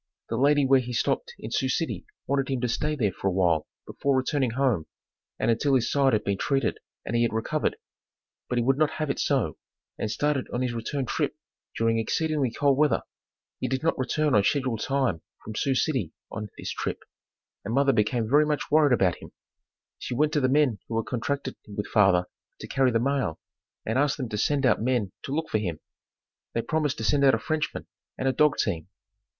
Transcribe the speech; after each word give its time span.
The 0.29 0.35
lady 0.35 0.65
where 0.65 0.79
he 0.79 0.93
stopped 0.93 1.35
in 1.37 1.51
Sioux 1.51 1.69
City 1.69 2.07
wanted 2.25 2.49
him 2.49 2.59
to 2.61 2.67
stay 2.67 2.95
there 2.95 3.11
for 3.11 3.27
a 3.27 3.31
while 3.31 3.67
before 3.85 4.17
returning 4.17 4.49
home, 4.49 4.87
and 5.37 5.51
until 5.51 5.75
his 5.75 5.91
side 5.91 6.13
had 6.13 6.23
been 6.23 6.39
treated 6.39 6.79
and 7.05 7.15
he 7.15 7.21
had 7.21 7.31
recovered, 7.31 7.77
but 8.49 8.57
he 8.57 8.63
would 8.63 8.79
not 8.79 8.93
have 8.93 9.11
it 9.11 9.19
so, 9.19 9.59
and 9.99 10.09
started 10.09 10.47
on 10.51 10.63
his 10.63 10.73
return 10.73 11.05
trip 11.05 11.35
during 11.77 11.99
exceedingly 11.99 12.49
cold 12.49 12.79
weather. 12.79 13.03
He 13.59 13.67
did 13.67 13.83
not 13.83 13.95
return 13.95 14.33
on 14.33 14.43
schedule 14.43 14.75
time 14.79 15.21
from 15.43 15.53
Sioux 15.53 15.75
City 15.75 16.11
on 16.31 16.49
this 16.57 16.71
trip, 16.71 17.03
and 17.63 17.71
mother 17.71 17.93
became 17.93 18.27
very 18.27 18.47
much 18.47 18.71
worried 18.71 18.93
about 18.93 19.17
him. 19.17 19.33
She 19.99 20.15
went 20.15 20.33
to 20.33 20.41
the 20.41 20.49
men 20.49 20.79
who 20.87 20.97
had 20.97 21.05
contracted 21.05 21.57
with 21.67 21.85
father 21.85 22.25
to 22.59 22.67
carry 22.67 22.89
the 22.89 22.99
mail 22.99 23.39
and 23.85 23.99
asked 23.99 24.17
them 24.17 24.29
to 24.29 24.37
send 24.39 24.65
out 24.65 24.81
men 24.81 25.11
to 25.25 25.31
look 25.31 25.47
for 25.49 25.59
him. 25.59 25.79
They 26.55 26.63
promised 26.63 26.97
to 26.97 27.03
send 27.03 27.23
out 27.23 27.35
a 27.35 27.37
Frenchman, 27.37 27.85
and 28.17 28.27
a 28.27 28.33
dog 28.33 28.57
team. 28.57 28.87